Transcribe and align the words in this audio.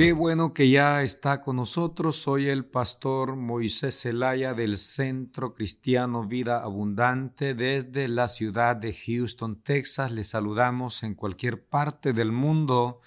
Qué 0.00 0.14
bueno 0.14 0.54
que 0.54 0.70
ya 0.70 1.02
está 1.02 1.42
con 1.42 1.56
nosotros. 1.56 2.16
Soy 2.16 2.48
el 2.48 2.64
pastor 2.64 3.36
Moisés 3.36 4.00
Zelaya 4.00 4.54
del 4.54 4.78
Centro 4.78 5.52
Cristiano 5.52 6.26
Vida 6.26 6.62
Abundante 6.62 7.52
desde 7.52 8.08
la 8.08 8.28
ciudad 8.28 8.76
de 8.76 8.94
Houston, 8.94 9.62
Texas. 9.62 10.10
Le 10.10 10.24
saludamos 10.24 11.02
en 11.02 11.14
cualquier 11.14 11.66
parte 11.66 12.14
del 12.14 12.32
mundo 12.32 13.02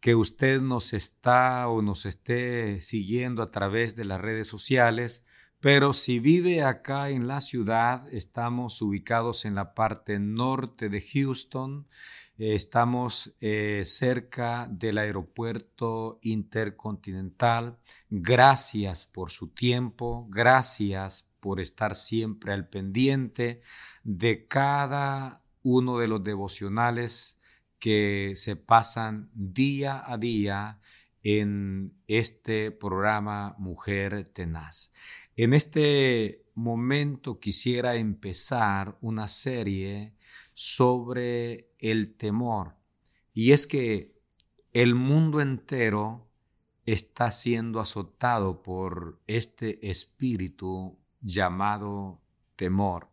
que 0.00 0.14
usted 0.14 0.62
nos 0.62 0.94
está 0.94 1.68
o 1.68 1.82
nos 1.82 2.06
esté 2.06 2.80
siguiendo 2.80 3.42
a 3.42 3.48
través 3.48 3.94
de 3.94 4.06
las 4.06 4.18
redes 4.18 4.48
sociales. 4.48 5.26
Pero 5.60 5.92
si 5.92 6.18
vive 6.18 6.62
acá 6.62 7.10
en 7.10 7.28
la 7.28 7.40
ciudad, 7.40 8.12
estamos 8.12 8.80
ubicados 8.80 9.44
en 9.44 9.54
la 9.54 9.74
parte 9.74 10.18
norte 10.18 10.88
de 10.88 11.00
Houston 11.00 11.86
Estamos 12.40 13.34
eh, 13.42 13.82
cerca 13.84 14.66
del 14.70 14.96
aeropuerto 14.96 16.18
intercontinental. 16.22 17.76
Gracias 18.08 19.04
por 19.04 19.30
su 19.30 19.48
tiempo, 19.48 20.26
gracias 20.30 21.28
por 21.40 21.60
estar 21.60 21.94
siempre 21.94 22.54
al 22.54 22.66
pendiente 22.66 23.60
de 24.04 24.46
cada 24.46 25.42
uno 25.62 25.98
de 25.98 26.08
los 26.08 26.24
devocionales 26.24 27.38
que 27.78 28.32
se 28.36 28.56
pasan 28.56 29.28
día 29.34 30.02
a 30.06 30.16
día 30.16 30.78
en 31.22 31.92
este 32.06 32.70
programa 32.70 33.54
Mujer 33.58 34.28
Tenaz. 34.28 34.92
En 35.36 35.54
este 35.54 36.44
momento 36.54 37.40
quisiera 37.40 37.96
empezar 37.96 38.98
una 39.00 39.28
serie 39.28 40.14
sobre 40.54 41.70
el 41.78 42.14
temor. 42.16 42.76
Y 43.32 43.52
es 43.52 43.66
que 43.66 44.14
el 44.72 44.94
mundo 44.94 45.40
entero 45.40 46.28
está 46.84 47.30
siendo 47.30 47.80
azotado 47.80 48.62
por 48.62 49.20
este 49.26 49.88
espíritu 49.88 50.98
llamado 51.20 52.20
temor. 52.56 53.08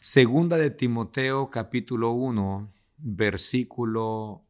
Segunda 0.00 0.56
de 0.56 0.70
Timoteo 0.70 1.50
capítulo 1.50 2.12
1, 2.12 2.72
versículo 2.98 4.43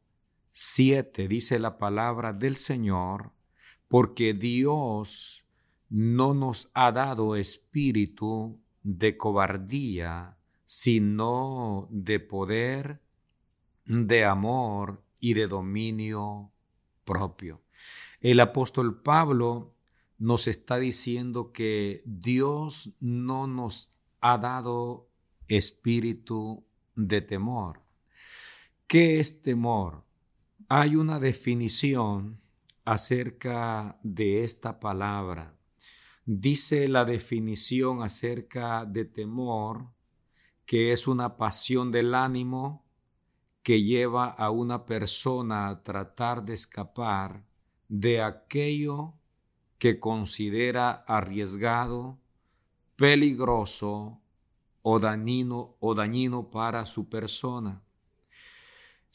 7 0.56 1.26
dice 1.26 1.58
la 1.58 1.78
palabra 1.78 2.32
del 2.32 2.54
Señor, 2.54 3.32
porque 3.88 4.34
Dios 4.34 5.44
no 5.88 6.32
nos 6.32 6.70
ha 6.74 6.92
dado 6.92 7.34
espíritu 7.34 8.60
de 8.84 9.16
cobardía, 9.16 10.38
sino 10.64 11.88
de 11.90 12.20
poder, 12.20 13.00
de 13.84 14.24
amor 14.24 15.02
y 15.18 15.34
de 15.34 15.48
dominio 15.48 16.52
propio. 17.04 17.64
El 18.20 18.38
apóstol 18.38 19.02
Pablo 19.02 19.74
nos 20.18 20.46
está 20.46 20.78
diciendo 20.78 21.50
que 21.50 22.00
Dios 22.04 22.92
no 23.00 23.48
nos 23.48 23.90
ha 24.20 24.38
dado 24.38 25.08
espíritu 25.48 26.64
de 26.94 27.22
temor. 27.22 27.82
¿Qué 28.86 29.18
es 29.18 29.42
temor? 29.42 30.04
Hay 30.68 30.96
una 30.96 31.20
definición 31.20 32.40
acerca 32.86 33.98
de 34.02 34.44
esta 34.44 34.80
palabra. 34.80 35.54
Dice 36.24 36.88
la 36.88 37.04
definición 37.04 38.02
acerca 38.02 38.86
de 38.86 39.04
temor 39.04 39.90
que 40.64 40.92
es 40.92 41.06
una 41.06 41.36
pasión 41.36 41.92
del 41.92 42.14
ánimo 42.14 42.82
que 43.62 43.82
lleva 43.82 44.28
a 44.30 44.50
una 44.50 44.86
persona 44.86 45.68
a 45.68 45.82
tratar 45.82 46.42
de 46.42 46.54
escapar 46.54 47.44
de 47.88 48.22
aquello 48.22 49.12
que 49.76 50.00
considera 50.00 50.92
arriesgado, 51.06 52.18
peligroso 52.96 54.18
o 54.80 54.98
dañino, 54.98 55.76
o 55.80 55.94
dañino 55.94 56.50
para 56.50 56.86
su 56.86 57.06
persona. 57.10 57.83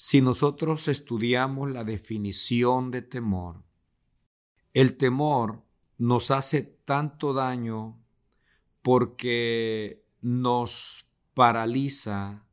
Si 0.02 0.22
nosotros 0.22 0.88
estudiamos 0.88 1.72
la 1.72 1.84
definición 1.84 2.90
de 2.90 3.02
temor, 3.02 3.66
el 4.74 4.96
temor 4.96 5.66
nos 5.98 6.32
hace 6.32 6.64
tanto 6.64 7.34
daño 7.34 8.02
porque 8.82 10.06
nos 10.22 11.06
paraliza 11.34 12.46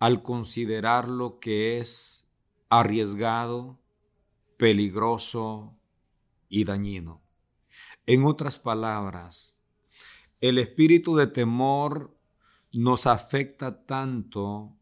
al 0.00 0.22
considerar 0.22 1.08
lo 1.08 1.38
que 1.38 1.78
es 1.78 2.28
arriesgado, 2.68 3.80
peligroso 4.58 5.74
y 6.50 6.64
dañino. 6.64 7.22
En 8.04 8.26
otras 8.26 8.58
palabras, 8.58 9.56
el 10.42 10.58
espíritu 10.58 11.16
de 11.16 11.28
temor 11.28 12.14
nos 12.70 13.06
afecta 13.06 13.86
tanto 13.86 14.76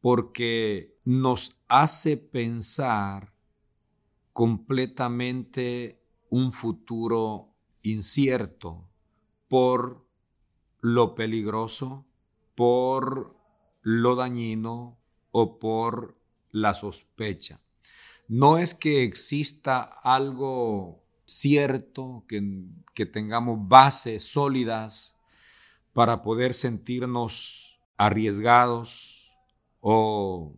porque 0.00 0.93
nos 1.04 1.56
hace 1.68 2.16
pensar 2.16 3.32
completamente 4.32 6.00
un 6.30 6.52
futuro 6.52 7.54
incierto 7.82 8.88
por 9.48 10.06
lo 10.80 11.14
peligroso, 11.14 12.06
por 12.54 13.36
lo 13.82 14.16
dañino 14.16 14.98
o 15.30 15.58
por 15.58 16.18
la 16.50 16.74
sospecha. 16.74 17.60
No 18.26 18.58
es 18.58 18.74
que 18.74 19.02
exista 19.02 19.82
algo 19.82 21.04
cierto, 21.26 22.24
que, 22.28 23.06
tengamos 23.06 23.58
bases 23.68 24.24
sólidas 24.24 25.16
para 25.92 26.22
poder 26.22 26.54
sentirnos 26.54 27.80
arriesgados 27.96 29.34
o 29.80 30.56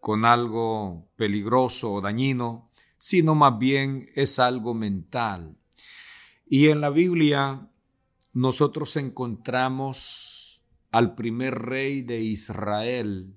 con 0.00 0.24
algo 0.24 1.08
peligroso 1.16 1.92
o 1.92 2.00
dañino, 2.00 2.70
sino 2.98 3.34
más 3.34 3.58
bien 3.58 4.06
es 4.14 4.38
algo 4.38 4.74
mental. 4.74 5.56
Y 6.46 6.68
en 6.68 6.80
la 6.80 6.90
Biblia 6.90 7.68
nosotros 8.32 8.96
encontramos 8.96 10.62
al 10.90 11.14
primer 11.14 11.54
rey 11.54 12.02
de 12.02 12.20
Israel 12.20 13.34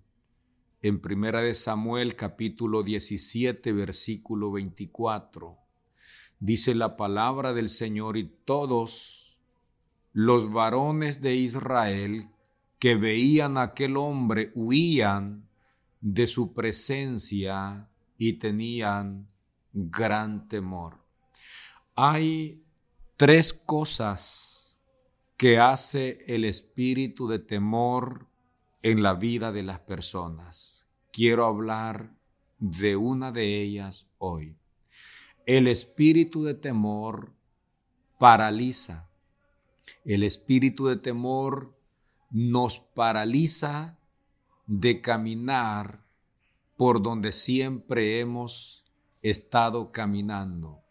en 0.82 1.00
Primera 1.00 1.42
de 1.42 1.54
Samuel 1.54 2.16
capítulo 2.16 2.84
17 2.84 3.72
versículo 3.74 4.52
24. 4.52 5.58
Dice 6.40 6.74
la 6.74 6.98
palabra 6.98 7.54
del 7.54 7.70
Señor 7.70 8.18
y 8.18 8.24
todos 8.46 9.38
los 10.14 10.52
varones 10.52 11.22
de 11.22 11.36
Israel 11.36 12.30
que 12.80 12.96
veían 12.96 13.58
a 13.58 13.64
aquel 13.64 13.96
hombre 13.98 14.52
huían 14.56 15.48
de 16.02 16.28
su 16.28 16.52
presencia 16.54 17.88
y 18.18 18.34
tenían 18.34 19.30
gran 19.72 20.48
temor. 20.48 21.00
Hay 21.96 22.64
tres 23.16 23.54
cosas 23.54 24.78
que 25.38 25.60
hace 25.60 26.18
el 26.28 26.46
espíritu 26.46 27.28
de 27.28 27.40
temor 27.40 28.28
en 28.82 29.04
la 29.04 29.14
vida 29.14 29.52
de 29.52 29.64
las 29.64 29.80
personas. 29.80 30.88
Quiero 31.12 31.46
hablar 31.46 32.16
de 32.58 32.96
una 32.96 33.32
de 33.32 33.62
ellas 33.62 34.08
hoy. 34.18 34.58
El 35.46 35.68
espíritu 35.68 36.44
de 36.44 36.54
temor 36.54 37.34
paraliza. 38.20 39.10
El 40.06 40.24
espíritu 40.24 40.88
de 40.88 40.96
temor 40.96 41.76
nos 42.30 42.80
paraliza 42.80 43.98
de 44.68 45.02
caminar 45.02 46.04
por 46.78 47.02
donde 47.02 47.32
siempre 47.32 48.20
hemos 48.20 48.84
estado 49.22 49.92
caminando. 49.92 50.82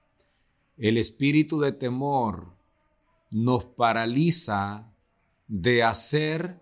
El 0.76 0.96
espíritu 0.96 1.61
de 1.61 1.72
temor 1.72 2.55
nos 3.31 3.64
paraliza 3.64 4.93
de 5.49 5.82
hacer 5.82 6.61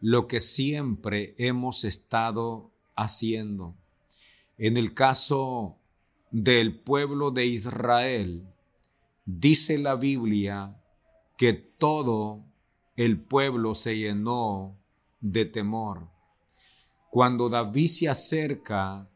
lo 0.00 0.26
que 0.26 0.40
siempre 0.40 1.34
hemos 1.38 1.84
estado 1.84 2.70
haciendo. 2.96 3.76
En 4.58 4.76
el 4.76 4.94
caso 4.94 5.78
del 6.30 6.78
pueblo 6.78 7.30
de 7.30 7.46
Israel, 7.46 8.46
dice 9.24 9.78
la 9.78 9.96
Biblia 9.96 10.80
que 11.36 11.54
todo 11.54 12.44
el 12.96 13.18
pueblo 13.18 13.74
se 13.74 13.96
llenó 13.96 14.78
de 15.20 15.46
temor. 15.46 16.08
Cuando 17.10 17.48
David 17.48 17.88
se 17.88 18.08
acerca 18.08 19.08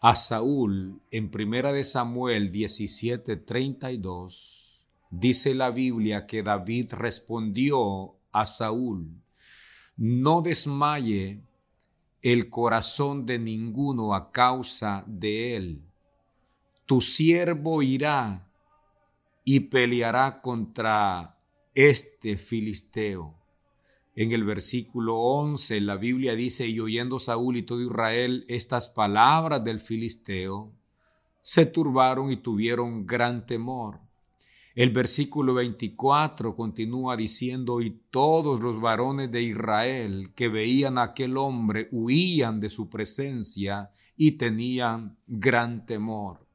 a 0.00 0.16
Saúl 0.16 1.00
en 1.10 1.30
Primera 1.30 1.72
de 1.72 1.84
Samuel 1.84 2.52
17:32, 2.52 4.60
Dice 5.10 5.54
la 5.54 5.72
Biblia 5.72 6.24
que 6.24 6.44
David 6.44 6.92
respondió 6.92 8.14
a 8.30 8.46
Saúl, 8.46 9.20
no 9.96 10.40
desmaye 10.40 11.42
el 12.22 12.48
corazón 12.48 13.26
de 13.26 13.40
ninguno 13.40 14.14
a 14.14 14.30
causa 14.30 15.02
de 15.08 15.56
él. 15.56 15.82
tu 16.86 17.00
siervo 17.00 17.82
irá 17.82 18.48
y 19.44 19.60
peleará 19.60 20.40
contra 20.40 21.38
este 21.72 22.36
filisteo. 22.36 23.39
En 24.14 24.32
el 24.32 24.44
versículo 24.44 25.16
11 25.16 25.80
la 25.80 25.96
Biblia 25.96 26.34
dice, 26.34 26.66
y 26.68 26.80
oyendo 26.80 27.18
Saúl 27.18 27.56
y 27.56 27.62
todo 27.62 27.80
Israel 27.80 28.44
estas 28.48 28.88
palabras 28.88 29.62
del 29.64 29.80
filisteo, 29.80 30.72
se 31.42 31.66
turbaron 31.66 32.32
y 32.32 32.36
tuvieron 32.36 33.06
gran 33.06 33.46
temor. 33.46 34.00
El 34.74 34.90
versículo 34.90 35.54
24 35.54 36.54
continúa 36.54 37.16
diciendo, 37.16 37.80
y 37.80 38.00
todos 38.10 38.60
los 38.60 38.80
varones 38.80 39.30
de 39.30 39.42
Israel 39.42 40.32
que 40.34 40.48
veían 40.48 40.98
a 40.98 41.02
aquel 41.02 41.36
hombre 41.36 41.88
huían 41.90 42.60
de 42.60 42.70
su 42.70 42.88
presencia 42.88 43.90
y 44.16 44.32
tenían 44.32 45.16
gran 45.26 45.86
temor. 45.86 46.46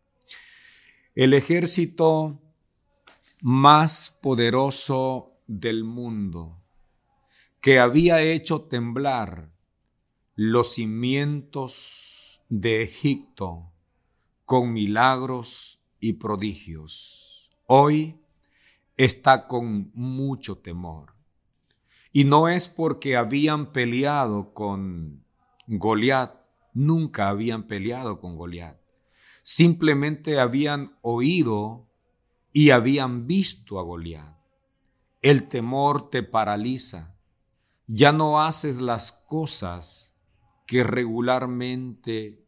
El 1.13 1.33
ejército 1.33 2.39
más 3.41 4.17
poderoso 4.21 5.33
del 5.47 5.83
mundo, 5.83 6.57
que 7.65 7.79
había 7.79 8.21
hecho 8.21 8.61
temblar 8.61 9.51
los 10.35 10.75
cimientos 10.75 12.39
de 12.47 12.83
Egipto 12.83 13.71
con 14.45 14.71
milagros 14.71 15.79
y 15.99 16.13
prodigios. 16.13 17.49
Hoy 17.65 18.19
está 18.97 19.47
con 19.47 19.89
mucho 19.95 20.59
temor. 20.59 21.15
Y 22.11 22.25
no 22.25 22.49
es 22.49 22.67
porque 22.67 23.17
habían 23.17 23.71
peleado 23.71 24.53
con 24.53 25.25
Goliat, 25.65 26.35
nunca 26.75 27.29
habían 27.29 27.63
peleado 27.63 28.19
con 28.19 28.37
Goliat. 28.37 28.79
Simplemente 29.41 30.39
habían 30.39 30.95
oído 31.01 31.87
y 32.53 32.69
habían 32.69 33.25
visto 33.25 33.79
a 33.79 33.81
Goliat. 33.81 34.37
El 35.23 35.47
temor 35.47 36.11
te 36.11 36.21
paraliza. 36.21 37.14
Ya 37.87 38.11
no 38.11 38.41
haces 38.41 38.77
las 38.77 39.11
cosas 39.11 40.13
que 40.65 40.83
regularmente 40.83 42.43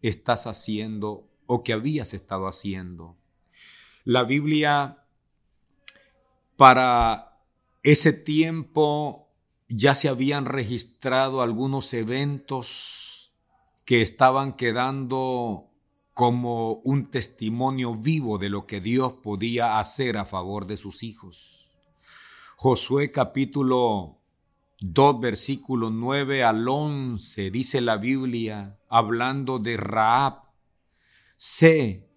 estás 0.00 0.46
haciendo 0.46 1.28
o 1.46 1.62
que 1.62 1.72
habías 1.72 2.14
estado 2.14 2.48
haciendo. 2.48 3.16
La 4.04 4.24
Biblia 4.24 5.06
para 6.56 7.40
ese 7.82 8.12
tiempo 8.12 9.28
ya 9.68 9.94
se 9.94 10.08
habían 10.08 10.44
registrado 10.44 11.42
algunos 11.42 11.94
eventos 11.94 13.32
que 13.84 14.02
estaban 14.02 14.54
quedando 14.54 15.70
como 16.14 16.74
un 16.84 17.10
testimonio 17.10 17.94
vivo 17.94 18.38
de 18.38 18.50
lo 18.50 18.66
que 18.66 18.80
Dios 18.80 19.14
podía 19.14 19.78
hacer 19.78 20.18
a 20.18 20.24
favor 20.24 20.66
de 20.66 20.76
sus 20.76 21.02
hijos. 21.02 21.70
Josué 22.56 23.10
capítulo 23.10 24.21
2 24.84 25.20
versículo 25.20 25.90
9 25.90 26.42
al 26.42 26.68
11 26.68 27.50
dice 27.50 27.80
la 27.80 27.96
Biblia 27.96 28.78
hablando 28.88 29.58
de 29.58 29.76
Raab 29.76 30.42
Sé 31.36 32.08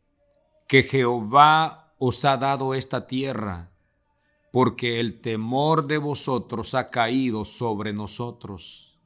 que 0.67 0.83
Jehová 0.83 1.95
os 1.97 2.25
ha 2.25 2.37
dado 2.37 2.75
esta 2.75 3.07
tierra, 3.07 3.71
porque 4.51 4.99
el 4.99 5.19
temor 5.19 5.87
de 5.87 5.97
vosotros 5.97 6.75
ha 6.75 6.89
caído 6.89 7.43
sobre 7.43 7.91
nosotros, 7.93 8.99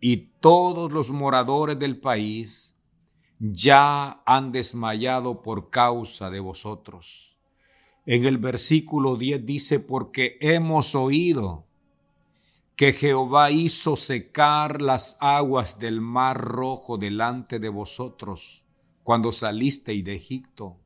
y 0.00 0.16
todos 0.40 0.90
los 0.90 1.10
moradores 1.10 1.78
del 1.78 2.00
país 2.00 2.76
ya 3.38 4.22
han 4.26 4.50
desmayado 4.50 5.42
por 5.42 5.70
causa 5.70 6.28
de 6.30 6.40
vosotros. 6.40 7.36
En 8.04 8.24
el 8.24 8.38
versículo 8.38 9.16
10 9.16 9.46
dice, 9.46 9.78
porque 9.78 10.38
hemos 10.40 10.96
oído 10.96 11.68
que 12.76 12.92
Jehová 12.92 13.50
hizo 13.50 13.96
secar 13.96 14.80
las 14.80 15.16
aguas 15.20 15.78
del 15.78 16.00
mar 16.00 16.40
rojo 16.40 16.98
delante 16.98 17.58
de 17.58 17.68
vosotros 17.68 18.64
cuando 19.02 19.32
salisteis 19.32 20.04
de 20.04 20.14
Egipto, 20.14 20.78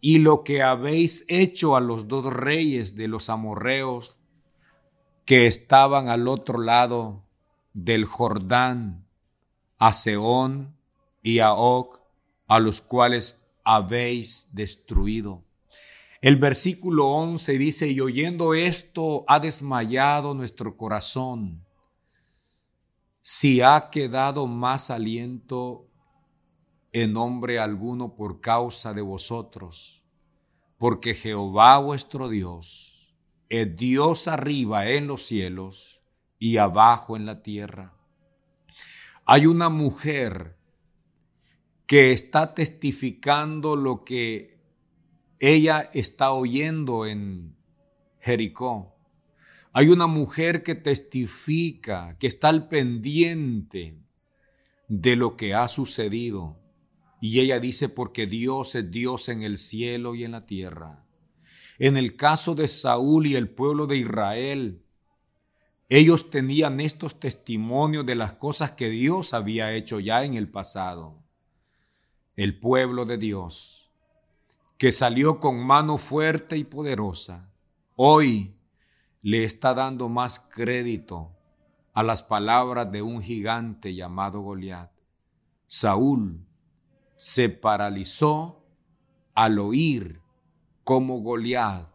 y 0.00 0.18
lo 0.18 0.44
que 0.44 0.62
habéis 0.62 1.24
hecho 1.28 1.76
a 1.76 1.80
los 1.80 2.06
dos 2.06 2.32
reyes 2.32 2.94
de 2.94 3.08
los 3.08 3.30
amorreos 3.30 4.16
que 5.24 5.46
estaban 5.46 6.08
al 6.08 6.28
otro 6.28 6.58
lado 6.58 7.24
del 7.72 8.04
Jordán, 8.04 9.06
a 9.78 9.92
Seón 9.92 10.76
y 11.22 11.40
a 11.40 11.52
Og, 11.52 12.00
a 12.46 12.60
los 12.60 12.80
cuales 12.80 13.40
habéis 13.64 14.48
destruido. 14.52 15.44
El 16.20 16.36
versículo 16.36 17.06
11 17.10 17.58
dice, 17.58 17.88
y 17.88 18.00
oyendo 18.00 18.52
esto 18.52 19.24
ha 19.28 19.38
desmayado 19.38 20.34
nuestro 20.34 20.76
corazón. 20.76 21.64
Si 23.20 23.60
ha 23.60 23.88
quedado 23.90 24.48
más 24.48 24.90
aliento 24.90 25.86
en 26.92 27.12
nombre 27.12 27.60
alguno 27.60 28.16
por 28.16 28.40
causa 28.40 28.92
de 28.92 29.02
vosotros, 29.02 30.02
porque 30.76 31.14
Jehová 31.14 31.78
vuestro 31.78 32.28
Dios 32.28 33.14
es 33.48 33.76
Dios 33.76 34.26
arriba 34.26 34.88
en 34.88 35.06
los 35.06 35.22
cielos 35.22 36.00
y 36.38 36.56
abajo 36.56 37.16
en 37.16 37.26
la 37.26 37.42
tierra. 37.42 37.94
Hay 39.24 39.46
una 39.46 39.68
mujer 39.68 40.56
que 41.86 42.12
está 42.12 42.54
testificando 42.54 43.76
lo 43.76 44.04
que 44.04 44.57
ella 45.40 45.88
está 45.92 46.32
oyendo 46.32 47.06
en 47.06 47.56
Jericó. 48.20 48.96
Hay 49.72 49.88
una 49.88 50.06
mujer 50.06 50.62
que 50.62 50.74
testifica, 50.74 52.16
que 52.18 52.26
está 52.26 52.48
al 52.48 52.68
pendiente 52.68 53.98
de 54.88 55.16
lo 55.16 55.36
que 55.36 55.54
ha 55.54 55.68
sucedido. 55.68 56.58
Y 57.20 57.40
ella 57.40 57.60
dice, 57.60 57.88
porque 57.88 58.26
Dios 58.26 58.74
es 58.74 58.90
Dios 58.90 59.28
en 59.28 59.42
el 59.42 59.58
cielo 59.58 60.14
y 60.14 60.24
en 60.24 60.32
la 60.32 60.46
tierra. 60.46 61.04
En 61.78 61.96
el 61.96 62.16
caso 62.16 62.54
de 62.54 62.66
Saúl 62.66 63.26
y 63.26 63.36
el 63.36 63.48
pueblo 63.48 63.86
de 63.86 63.98
Israel, 63.98 64.82
ellos 65.88 66.30
tenían 66.30 66.80
estos 66.80 67.18
testimonios 67.18 68.04
de 68.04 68.14
las 68.14 68.34
cosas 68.34 68.72
que 68.72 68.90
Dios 68.90 69.32
había 69.32 69.72
hecho 69.72 70.00
ya 70.00 70.24
en 70.24 70.34
el 70.34 70.50
pasado. 70.50 71.22
El 72.36 72.58
pueblo 72.58 73.04
de 73.04 73.16
Dios, 73.16 73.77
que 74.78 74.92
salió 74.92 75.40
con 75.40 75.58
mano 75.58 75.98
fuerte 75.98 76.56
y 76.56 76.62
poderosa, 76.62 77.50
hoy 77.96 78.56
le 79.22 79.42
está 79.42 79.74
dando 79.74 80.08
más 80.08 80.38
crédito 80.38 81.36
a 81.92 82.04
las 82.04 82.22
palabras 82.22 82.90
de 82.92 83.02
un 83.02 83.20
gigante 83.20 83.92
llamado 83.92 84.40
Goliat. 84.40 84.92
Saúl 85.66 86.46
se 87.16 87.48
paralizó 87.48 88.64
al 89.34 89.58
oír 89.58 90.20
cómo 90.84 91.20
Goliat 91.22 91.88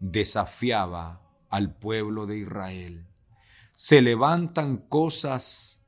desafiaba 0.00 1.20
al 1.50 1.76
pueblo 1.76 2.26
de 2.26 2.38
Israel. 2.38 3.06
Se 3.72 4.00
levantan 4.00 4.78
cosas 4.78 5.82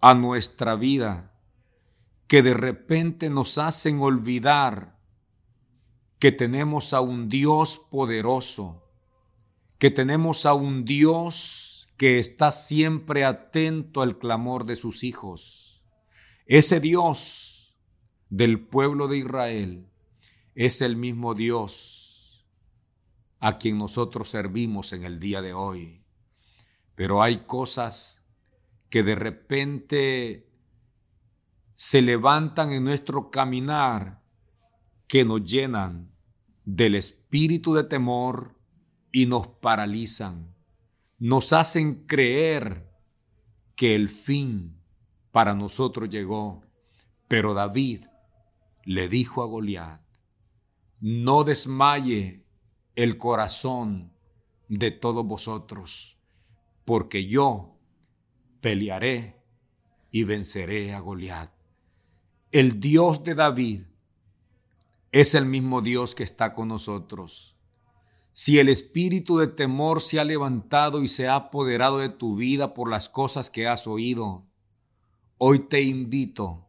a 0.00 0.14
nuestra 0.14 0.76
vida 0.76 1.34
que 2.26 2.42
de 2.42 2.54
repente 2.54 3.28
nos 3.28 3.58
hacen 3.58 4.00
olvidar 4.00 4.97
que 6.18 6.32
tenemos 6.32 6.92
a 6.92 7.00
un 7.00 7.28
Dios 7.28 7.78
poderoso, 7.90 8.82
que 9.78 9.90
tenemos 9.90 10.46
a 10.46 10.54
un 10.54 10.84
Dios 10.84 11.88
que 11.96 12.18
está 12.18 12.50
siempre 12.52 13.24
atento 13.24 14.02
al 14.02 14.18
clamor 14.18 14.64
de 14.64 14.76
sus 14.76 15.04
hijos. 15.04 15.82
Ese 16.46 16.80
Dios 16.80 17.76
del 18.30 18.60
pueblo 18.60 19.08
de 19.08 19.18
Israel 19.18 19.88
es 20.54 20.80
el 20.80 20.96
mismo 20.96 21.34
Dios 21.34 22.46
a 23.40 23.58
quien 23.58 23.78
nosotros 23.78 24.28
servimos 24.28 24.92
en 24.92 25.04
el 25.04 25.20
día 25.20 25.42
de 25.42 25.52
hoy. 25.52 26.02
Pero 26.94 27.22
hay 27.22 27.38
cosas 27.38 28.24
que 28.90 29.02
de 29.02 29.14
repente 29.14 30.50
se 31.74 32.02
levantan 32.02 32.72
en 32.72 32.84
nuestro 32.84 33.30
caminar 33.30 34.17
que 35.08 35.24
nos 35.24 35.42
llenan 35.42 36.12
del 36.64 36.94
espíritu 36.94 37.74
de 37.74 37.82
temor 37.82 38.54
y 39.10 39.26
nos 39.26 39.48
paralizan, 39.48 40.54
nos 41.18 41.52
hacen 41.52 42.06
creer 42.06 42.86
que 43.74 43.94
el 43.94 44.10
fin 44.10 44.78
para 45.32 45.54
nosotros 45.54 46.10
llegó. 46.10 46.62
Pero 47.26 47.54
David 47.54 48.04
le 48.84 49.08
dijo 49.08 49.42
a 49.42 49.46
Goliat, 49.46 50.02
no 51.00 51.42
desmaye 51.42 52.44
el 52.94 53.16
corazón 53.18 54.12
de 54.68 54.90
todos 54.90 55.24
vosotros, 55.24 56.18
porque 56.84 57.26
yo 57.26 57.78
pelearé 58.60 59.40
y 60.10 60.24
venceré 60.24 60.92
a 60.92 61.00
Goliat. 61.00 61.50
El 62.50 62.80
Dios 62.80 63.24
de 63.24 63.34
David 63.34 63.82
es 65.12 65.34
el 65.34 65.46
mismo 65.46 65.80
Dios 65.80 66.14
que 66.14 66.22
está 66.22 66.54
con 66.54 66.68
nosotros. 66.68 67.56
Si 68.32 68.58
el 68.58 68.68
espíritu 68.68 69.38
de 69.38 69.48
temor 69.48 70.00
se 70.00 70.20
ha 70.20 70.24
levantado 70.24 71.02
y 71.02 71.08
se 71.08 71.26
ha 71.28 71.34
apoderado 71.34 71.98
de 71.98 72.08
tu 72.08 72.36
vida 72.36 72.74
por 72.74 72.88
las 72.88 73.08
cosas 73.08 73.50
que 73.50 73.66
has 73.66 73.86
oído, 73.86 74.46
hoy 75.38 75.60
te 75.60 75.82
invito 75.82 76.68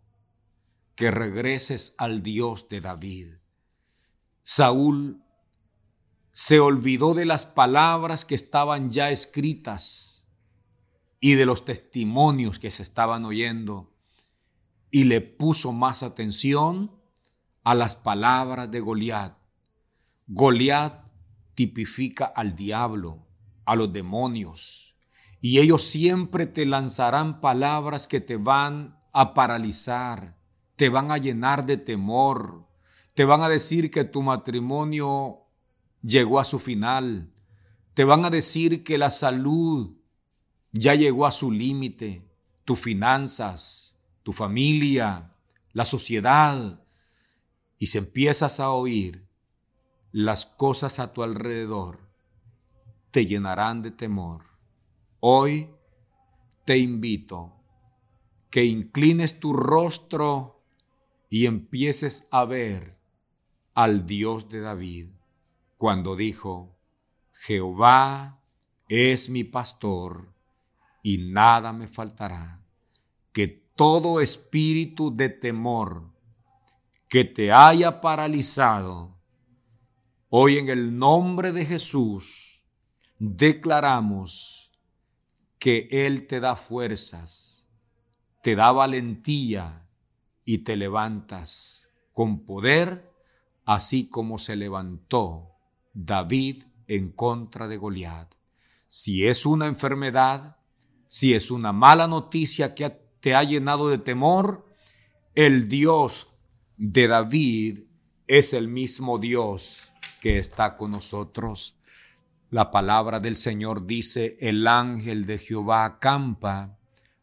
que 0.95 1.11
regreses 1.11 1.93
al 1.97 2.23
Dios 2.23 2.69
de 2.69 2.81
David. 2.81 3.35
Saúl 4.41 5.23
se 6.31 6.59
olvidó 6.59 7.13
de 7.13 7.25
las 7.25 7.45
palabras 7.45 8.25
que 8.25 8.35
estaban 8.35 8.89
ya 8.89 9.11
escritas 9.11 10.25
y 11.19 11.33
de 11.33 11.45
los 11.45 11.65
testimonios 11.65 12.59
que 12.59 12.71
se 12.71 12.81
estaban 12.81 13.25
oyendo 13.25 13.93
y 14.89 15.03
le 15.03 15.21
puso 15.21 15.71
más 15.71 16.01
atención 16.01 16.98
a 17.63 17.75
las 17.75 17.95
palabras 17.95 18.69
de 18.71 18.79
Goliat. 18.79 19.37
Goliat 20.27 21.03
tipifica 21.55 22.25
al 22.25 22.55
diablo, 22.55 23.27
a 23.65 23.75
los 23.75 23.91
demonios, 23.91 24.95
y 25.41 25.59
ellos 25.59 25.83
siempre 25.83 26.45
te 26.45 26.65
lanzarán 26.65 27.41
palabras 27.41 28.07
que 28.07 28.19
te 28.19 28.37
van 28.37 28.97
a 29.11 29.33
paralizar, 29.33 30.37
te 30.75 30.89
van 30.89 31.11
a 31.11 31.17
llenar 31.17 31.65
de 31.65 31.77
temor, 31.77 32.67
te 33.13 33.25
van 33.25 33.41
a 33.41 33.49
decir 33.49 33.91
que 33.91 34.03
tu 34.03 34.21
matrimonio 34.21 35.41
llegó 36.01 36.39
a 36.39 36.45
su 36.45 36.59
final, 36.59 37.33
te 37.93 38.03
van 38.03 38.23
a 38.23 38.29
decir 38.29 38.83
que 38.83 38.97
la 38.97 39.09
salud 39.09 39.97
ya 40.71 40.95
llegó 40.95 41.25
a 41.25 41.31
su 41.31 41.51
límite, 41.51 42.29
tus 42.63 42.79
finanzas, 42.79 43.95
tu 44.23 44.31
familia, 44.31 45.33
la 45.73 45.85
sociedad, 45.85 46.81
y 47.79 47.87
si 47.87 47.97
empiezas 47.97 48.59
a 48.59 48.71
oír 48.71 49.25
las 50.11 50.45
cosas 50.45 50.99
a 50.99 51.13
tu 51.13 51.23
alrededor, 51.23 52.09
te 53.09 53.25
llenarán 53.25 53.81
de 53.81 53.91
temor. 53.91 54.43
Hoy 55.21 55.69
te 56.65 56.77
invito 56.77 57.55
que 58.49 58.65
inclines 58.65 59.39
tu 59.39 59.53
rostro 59.53 60.61
y 61.29 61.45
empieces 61.45 62.27
a 62.31 62.43
ver 62.43 62.99
al 63.73 64.05
Dios 64.05 64.49
de 64.49 64.59
David 64.59 65.07
cuando 65.77 66.17
dijo, 66.17 66.75
Jehová 67.31 68.41
es 68.89 69.29
mi 69.29 69.45
pastor 69.45 70.33
y 71.01 71.19
nada 71.19 71.71
me 71.71 71.87
faltará, 71.87 72.61
que 73.31 73.47
todo 73.47 74.19
espíritu 74.19 75.15
de 75.15 75.29
temor 75.29 76.18
que 77.09 77.25
te 77.25 77.51
haya 77.51 78.01
paralizado, 78.01 79.17
hoy 80.29 80.59
en 80.59 80.69
el 80.69 80.95
nombre 80.95 81.51
de 81.51 81.65
Jesús 81.65 82.63
declaramos 83.17 84.71
que 85.57 85.87
Él 85.89 86.27
te 86.27 86.39
da 86.39 86.55
fuerzas, 86.55 87.67
te 88.43 88.55
da 88.55 88.71
valentía 88.71 89.87
y 90.45 90.59
te 90.59 90.77
levantas 90.77 91.89
con 92.13 92.45
poder, 92.45 93.11
así 93.65 94.07
como 94.07 94.37
se 94.37 94.55
levantó 94.55 95.55
David 95.93 96.63
en 96.87 97.11
contra 97.11 97.67
de 97.67 97.77
Goliat. 97.77 98.35
Si 98.87 99.25
es 99.25 99.47
una 99.47 99.65
enfermedad, 99.65 100.57
si 101.07 101.33
es 101.33 101.49
una 101.49 101.73
mala 101.73 102.07
noticia 102.07 102.75
que 102.75 102.87
te 103.19 103.33
ha 103.33 103.43
llenado 103.43 103.89
de 103.89 103.97
temor, 103.97 104.67
el 105.33 105.67
Dios 105.67 106.27
de 106.79 107.09
David 107.09 107.79
es 108.25 108.53
el 108.53 108.69
mismo 108.69 109.19
Dios 109.19 109.91
que 110.21 110.39
está 110.39 110.77
con 110.77 110.91
nosotros. 110.91 111.75
La 112.49 112.71
palabra 112.71 113.19
del 113.19 113.35
Señor 113.35 113.85
dice, 113.85 114.37
el 114.39 114.65
ángel 114.65 115.25
de 115.25 115.39
Jehová 115.39 115.83
acampa 115.83 116.77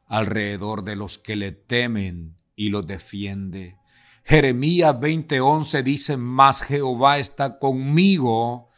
alrededor 0.04 0.84
de 0.84 0.94
los 0.94 1.18
que 1.18 1.36
le 1.36 1.52
temen 1.52 2.36
y 2.54 2.68
los 2.68 2.86
defiende. 2.86 3.78
Jeremías 4.25 4.94
20:11 4.94 5.82
dice, 5.82 6.18
mas 6.18 6.60
Jehová 6.60 7.18
está 7.18 7.58
conmigo 7.58 8.68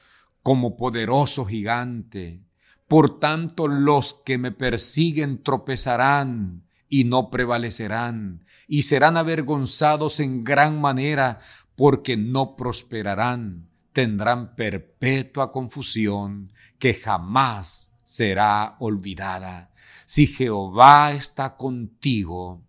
como 0.45 0.77
poderoso 0.77 1.45
gigante. 1.45 2.45
Por 2.87 3.19
tanto, 3.19 3.67
los 3.67 4.15
que 4.15 4.39
me 4.39 4.53
persiguen 4.53 5.43
tropezarán 5.43 6.68
y 6.89 7.05
no 7.05 7.31
prevalecerán, 7.31 8.45
y 8.67 8.83
serán 8.83 9.17
avergonzados 9.17 10.21
en 10.21 10.45
gran 10.45 10.81
manera, 10.81 11.39
porque 11.77 12.17
no 12.17 12.57
prosperarán, 12.57 13.69
tendrán 13.93 14.55
perpetua 14.55 15.53
confusión 15.53 16.53
que 16.79 16.95
jamás 16.95 17.93
será 18.05 18.77
olvidada. 18.79 19.73
Si 20.07 20.27
Jehová 20.27 21.13
está 21.13 21.57
contigo, 21.57 22.63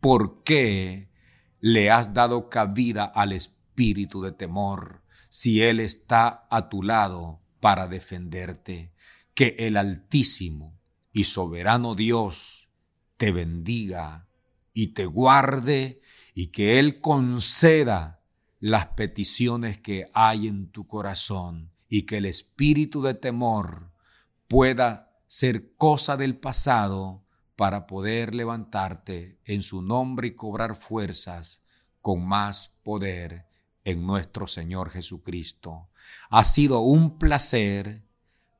¿por 0.00 0.42
qué 0.42 1.08
le 1.60 1.90
has 1.90 2.12
dado 2.12 2.48
cabida 2.50 3.04
al 3.04 3.32
espíritu 3.32 4.20
de 4.22 4.32
temor? 4.32 5.02
Si 5.30 5.62
Él 5.62 5.80
está 5.80 6.46
a 6.50 6.68
tu 6.68 6.82
lado 6.82 7.40
para 7.60 7.88
defenderte, 7.88 8.92
que 9.34 9.54
el 9.58 9.76
Altísimo 9.76 10.78
y 11.12 11.24
soberano 11.24 11.94
Dios 11.94 12.57
te 13.18 13.32
bendiga 13.32 14.26
y 14.72 14.88
te 14.88 15.04
guarde 15.04 16.00
y 16.32 16.46
que 16.46 16.78
Él 16.78 17.00
conceda 17.00 18.22
las 18.60 18.86
peticiones 18.88 19.78
que 19.78 20.08
hay 20.14 20.46
en 20.46 20.70
tu 20.70 20.86
corazón 20.86 21.70
y 21.88 22.02
que 22.02 22.18
el 22.18 22.24
espíritu 22.24 23.02
de 23.02 23.14
temor 23.14 23.92
pueda 24.46 25.10
ser 25.26 25.74
cosa 25.76 26.16
del 26.16 26.38
pasado 26.38 27.24
para 27.56 27.86
poder 27.86 28.34
levantarte 28.34 29.38
en 29.44 29.62
su 29.62 29.82
nombre 29.82 30.28
y 30.28 30.34
cobrar 30.34 30.76
fuerzas 30.76 31.62
con 32.00 32.24
más 32.24 32.72
poder 32.82 33.46
en 33.84 34.06
nuestro 34.06 34.46
Señor 34.46 34.90
Jesucristo. 34.90 35.88
Ha 36.30 36.44
sido 36.44 36.80
un 36.80 37.18
placer 37.18 38.04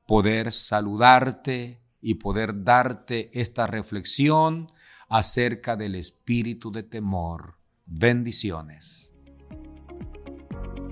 poder 0.05 0.53
saludarte 0.53 1.81
y 2.01 2.15
poder 2.15 2.65
darte 2.65 3.31
esta 3.33 3.67
reflexión 3.67 4.69
acerca 5.09 5.77
del 5.77 5.95
espíritu 5.95 6.71
de 6.71 6.83
temor. 6.83 7.57
Bendiciones. 7.87 9.09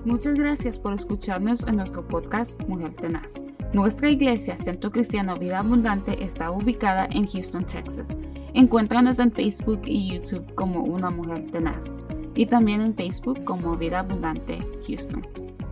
Muchas 0.05 0.35
gracias 0.35 0.79
por 0.79 0.93
escucharnos 0.93 1.63
en 1.67 1.75
nuestro 1.75 2.07
podcast 2.07 2.59
Mujer 2.67 2.95
Tenaz. 2.95 3.43
Nuestra 3.73 4.09
iglesia 4.09 4.55
Centro 4.55 4.89
Cristiano 4.89 5.35
Vida 5.35 5.59
Abundante 5.59 6.23
está 6.23 6.49
ubicada 6.49 7.07
en 7.11 7.27
Houston, 7.27 7.65
Texas. 7.65 8.15
Encuéntranos 8.53 9.19
en 9.19 9.31
Facebook 9.33 9.81
y 9.85 10.13
YouTube 10.13 10.55
como 10.55 10.83
Una 10.83 11.09
Mujer 11.09 11.51
Tenaz 11.51 11.97
y 12.35 12.45
también 12.45 12.81
en 12.81 12.95
Facebook 12.95 13.43
como 13.43 13.75
Vida 13.75 13.99
Abundante 13.99 14.65
Houston. 14.87 15.46